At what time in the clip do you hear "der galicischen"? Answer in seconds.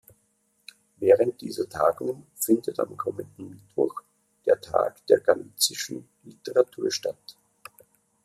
5.05-6.07